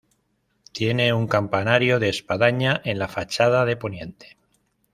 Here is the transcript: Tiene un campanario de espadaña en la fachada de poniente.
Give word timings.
Tiene 0.71 1.13
un 1.13 1.27
campanario 1.27 1.99
de 1.99 2.09
espadaña 2.09 2.81
en 2.85 2.97
la 2.97 3.07
fachada 3.07 3.65
de 3.65 3.77
poniente. 3.77 4.35